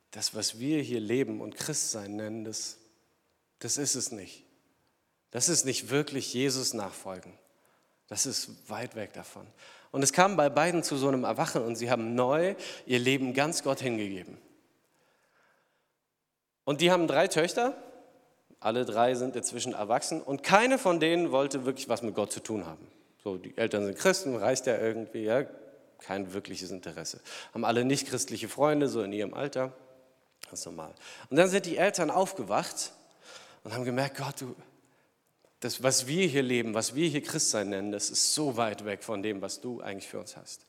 [0.09, 2.77] das, was wir hier leben und Christsein nennen, das,
[3.59, 4.43] das ist es nicht.
[5.29, 7.31] Das ist nicht wirklich Jesus nachfolgen.
[8.07, 9.45] Das ist weit weg davon.
[9.91, 12.55] Und es kam bei beiden zu so einem Erwachen und sie haben neu
[12.87, 14.39] ihr Leben ganz Gott hingegeben.
[16.63, 17.77] Und die haben drei Töchter,
[18.65, 22.39] alle drei sind inzwischen erwachsen und keine von denen wollte wirklich was mit Gott zu
[22.39, 22.87] tun haben.
[23.23, 25.45] So, die Eltern sind Christen, reicht ja irgendwie, ja,
[25.99, 27.21] kein wirkliches Interesse.
[27.53, 29.71] Haben alle nicht christliche Freunde, so in ihrem Alter.
[30.51, 30.93] Ist normal.
[31.29, 32.91] Und dann sind die Eltern aufgewacht
[33.63, 34.55] und haben gemerkt, Gott, du,
[35.59, 39.03] das, was wir hier leben, was wir hier Christsein nennen, das ist so weit weg
[39.03, 40.65] von dem, was du eigentlich für uns hast.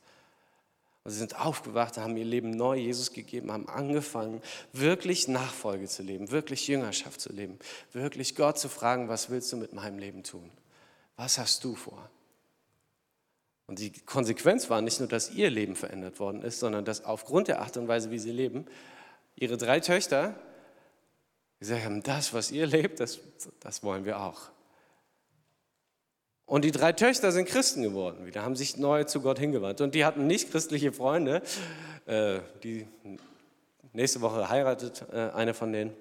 [1.07, 4.42] Und sie sind aufgewacht, haben ihr Leben neu Jesus gegeben, haben angefangen,
[4.73, 7.61] wirklich Nachfolge zu leben, wirklich Jüngerschaft zu leben,
[7.92, 10.51] wirklich Gott zu fragen, was willst du mit meinem Leben tun?
[11.14, 12.11] Was hast du vor?
[13.69, 17.47] Und die Konsequenz war nicht nur, dass ihr Leben verändert worden ist, sondern dass aufgrund
[17.47, 18.66] der Art und Weise, wie sie leben,
[19.37, 20.35] ihre drei Töchter
[21.61, 23.21] gesagt haben, das, was ihr lebt, das,
[23.61, 24.51] das wollen wir auch.
[26.46, 29.80] Und die drei Töchter sind Christen geworden wieder, haben sich neu zu Gott hingewandt.
[29.80, 31.42] Und die hatten nicht christliche Freunde.
[32.06, 32.87] Äh, die
[33.92, 35.92] nächste Woche heiratet äh, eine von denen.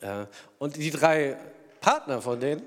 [0.00, 0.24] Äh,
[0.58, 1.36] und die drei
[1.82, 2.62] Partner von denen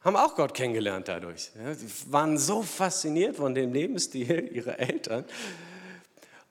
[0.00, 1.50] haben auch Gott kennengelernt dadurch.
[1.72, 5.24] Sie waren so fasziniert von dem Lebensstil ihrer Eltern.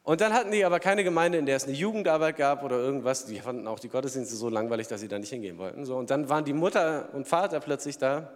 [0.02, 3.26] Und dann hatten die aber keine Gemeinde, in der es eine Jugendarbeit gab oder irgendwas.
[3.26, 5.90] Die fanden auch die Gottesdienste so langweilig, dass sie da nicht hingehen wollten.
[5.90, 8.34] Und dann waren die Mutter und Vater plötzlich da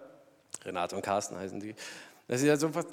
[0.68, 1.74] Renate und Carsten heißen die.
[2.28, 2.86] Da sie so, was,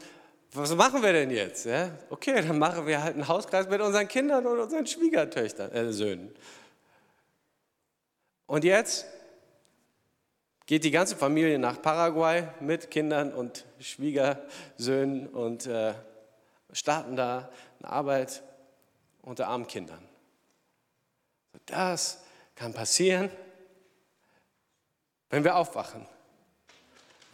[0.53, 1.67] was machen wir denn jetzt?
[1.67, 1.91] Ja?
[2.09, 6.33] Okay, dann machen wir halt einen Hauskreis mit unseren Kindern und unseren Schwiegertöchtern, äh, Söhnen.
[8.47, 9.07] Und jetzt
[10.67, 15.95] geht die ganze Familie nach Paraguay mit Kindern und Schwiegersöhnen und äh,
[16.73, 18.43] starten da eine Arbeit
[19.23, 20.07] unter armen Kindern.
[21.67, 22.23] Das
[22.55, 23.31] kann passieren,
[25.31, 26.07] wenn wir aufwachen.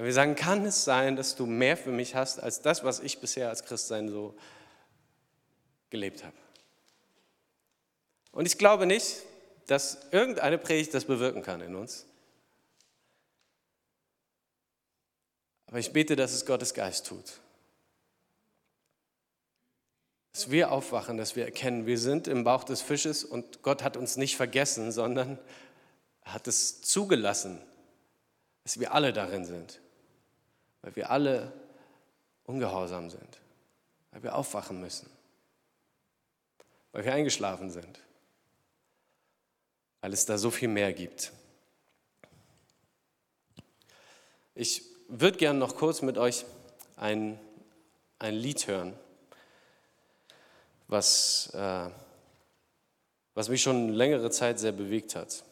[0.00, 3.00] Wenn wir sagen, kann es sein, dass du mehr für mich hast als das, was
[3.00, 4.34] ich bisher als Christsein so
[5.90, 6.36] gelebt habe?
[8.32, 9.16] Und ich glaube nicht,
[9.66, 12.06] dass irgendeine Predigt das bewirken kann in uns.
[15.66, 17.38] Aber ich bete, dass es Gottes Geist tut.
[20.32, 23.98] Dass wir aufwachen, dass wir erkennen, wir sind im Bauch des Fisches und Gott hat
[23.98, 25.38] uns nicht vergessen, sondern
[26.22, 27.60] hat es zugelassen,
[28.64, 29.78] dass wir alle darin sind
[30.82, 31.52] weil wir alle
[32.44, 33.40] ungehorsam sind,
[34.10, 35.08] weil wir aufwachen müssen,
[36.92, 38.00] weil wir eingeschlafen sind,
[40.00, 41.32] weil es da so viel mehr gibt.
[44.54, 46.44] Ich würde gerne noch kurz mit euch
[46.96, 47.38] ein,
[48.18, 48.94] ein Lied hören,
[50.88, 51.88] was, äh,
[53.34, 55.44] was mich schon längere Zeit sehr bewegt hat.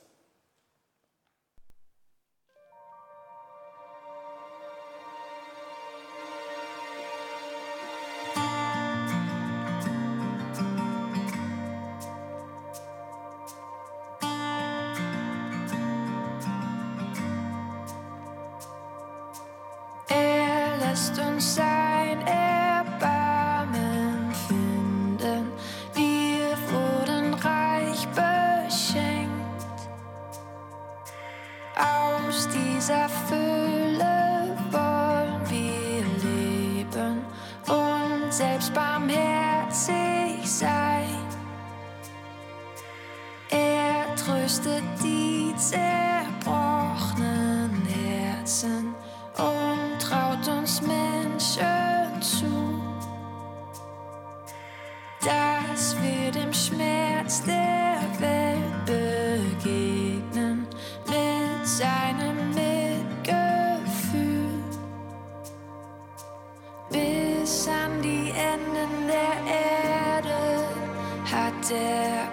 [71.70, 72.28] der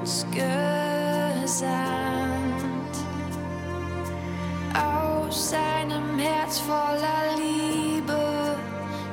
[0.00, 0.54] uns gesandt,
[4.74, 8.56] aus seinem Herz voller Liebe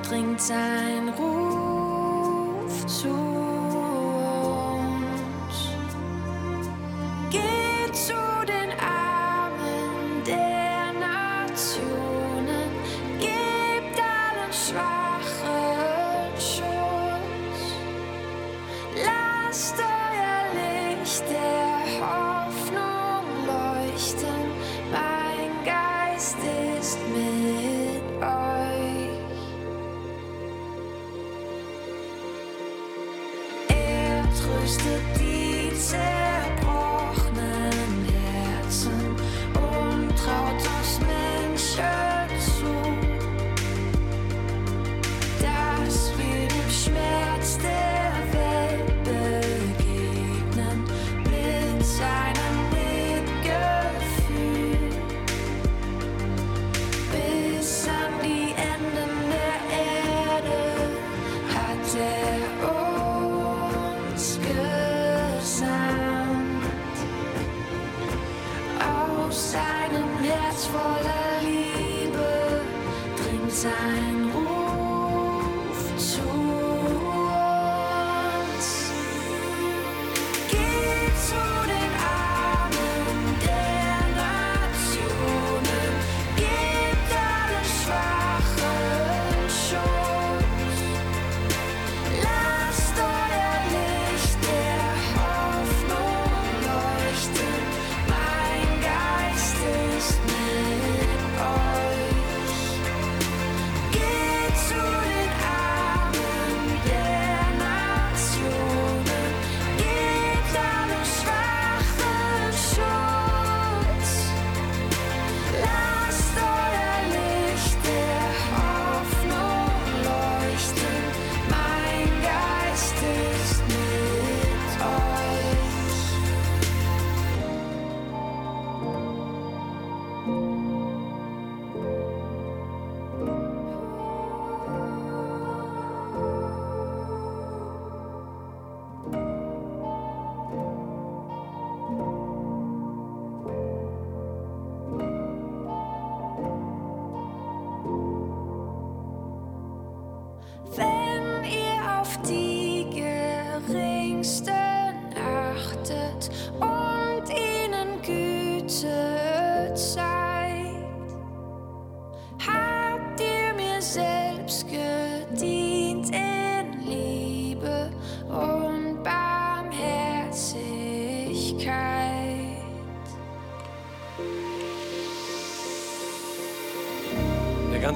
[0.08, 0.91] dringt sein.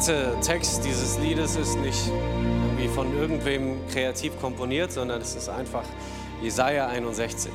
[0.06, 5.84] Ganze Text dieses Liedes ist nicht irgendwie von irgendwem kreativ komponiert, sondern es ist einfach
[6.44, 7.52] Jesaja 61.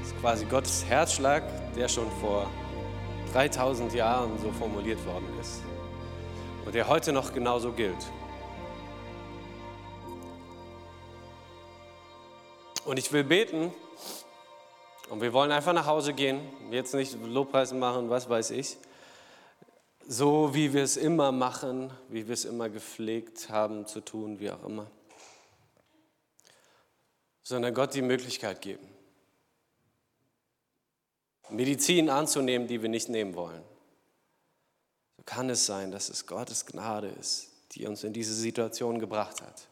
[0.00, 2.50] Das ist quasi Gottes Herzschlag, der schon vor
[3.32, 5.62] 3000 Jahren so formuliert worden ist
[6.66, 8.04] und der heute noch genauso gilt.
[12.84, 13.72] Und ich will beten
[15.08, 16.40] und wir wollen einfach nach Hause gehen,
[16.70, 18.76] jetzt nicht Lobpreisen machen, was weiß ich
[20.06, 24.50] so wie wir es immer machen, wie wir es immer gepflegt haben zu tun, wie
[24.50, 24.90] auch immer,
[27.42, 28.86] sondern Gott die Möglichkeit geben,
[31.50, 33.62] Medizin anzunehmen, die wir nicht nehmen wollen.
[35.16, 39.42] So kann es sein, dass es Gottes Gnade ist, die uns in diese Situation gebracht
[39.42, 39.68] hat.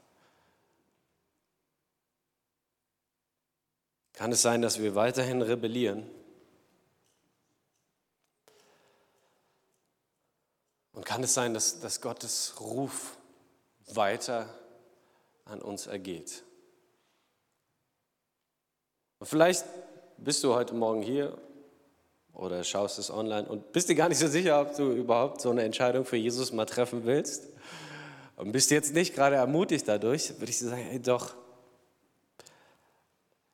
[4.13, 6.09] Kann es sein, dass wir weiterhin rebellieren
[10.93, 13.17] Und kann es sein, dass, dass Gottes Ruf
[13.87, 14.49] weiter
[15.45, 16.45] an uns ergeht?
[19.19, 19.65] Und vielleicht
[20.19, 21.37] bist du heute Morgen hier
[22.35, 25.51] oder schaust es online und bist dir gar nicht so sicher, ob du überhaupt so
[25.51, 27.49] eine Entscheidung für Jesus mal treffen willst.
[28.37, 31.35] Und bist jetzt nicht gerade ermutigt dadurch, würde ich dir sagen, hey doch,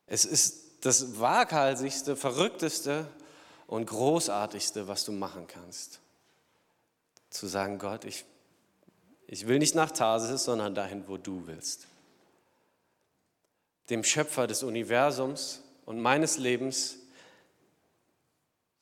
[0.07, 3.07] es ist das waghalsigste, verrückteste
[3.67, 6.01] und großartigste, was du machen kannst
[7.31, 8.25] zu sagen, Gott, ich,
[9.27, 11.87] ich will nicht nach Tarsis, sondern dahin, wo du willst.
[13.91, 16.99] Dem Schöpfer des Universums und meines Lebens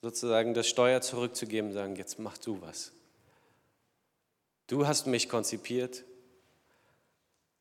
[0.03, 2.93] sozusagen das Steuer zurückzugeben, sagen, jetzt mach du was.
[4.67, 6.05] Du hast mich konzipiert,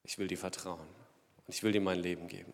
[0.03, 0.87] ich will dir vertrauen
[1.45, 2.53] und ich will dir mein Leben geben.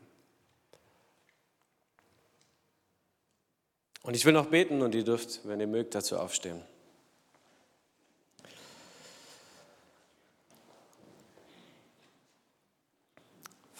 [4.04, 6.62] Und ich will noch beten und ihr dürft, wenn ihr mögt, dazu aufstehen.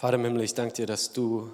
[0.02, 1.52] Vater im Himmel, ich danke dir, dass du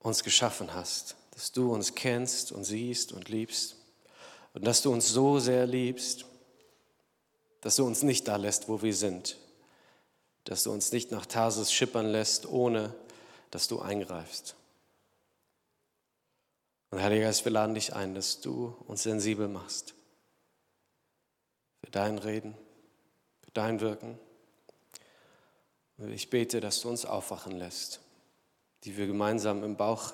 [0.00, 3.76] uns geschaffen hast, dass du uns kennst und siehst und liebst
[4.52, 6.26] und dass du uns so sehr liebst,
[7.62, 9.38] dass du uns nicht da lässt, wo wir sind,
[10.44, 12.94] dass du uns nicht nach Tarsus schippern lässt, ohne
[13.50, 14.56] dass du eingreifst.
[16.90, 19.94] Und Heiliger Geist, wir laden dich ein, dass du uns sensibel machst
[21.82, 22.54] für dein Reden,
[23.40, 24.18] für dein Wirken.
[25.98, 28.00] Ich bete, dass du uns aufwachen lässt,
[28.84, 30.12] die wir gemeinsam im Bauch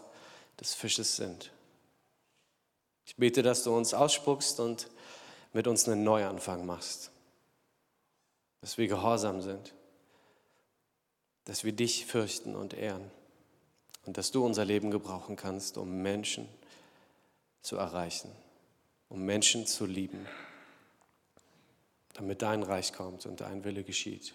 [0.61, 1.51] des Fisches sind.
[3.05, 4.89] Ich bete, dass du uns ausspuckst und
[5.53, 7.11] mit uns einen Neuanfang machst,
[8.61, 9.74] dass wir gehorsam sind,
[11.45, 13.11] dass wir dich fürchten und ehren
[14.07, 16.49] und dass du unser Leben gebrauchen kannst, um Menschen
[17.61, 18.30] zu erreichen,
[19.09, 20.26] um Menschen zu lieben,
[22.14, 24.35] damit dein Reich kommt und dein Wille geschieht.